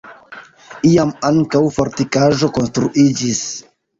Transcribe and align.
Iam 0.91 1.11
ankaŭ 1.29 1.61
fortikaĵo 1.77 2.51
konstruiĝis. 2.59 3.45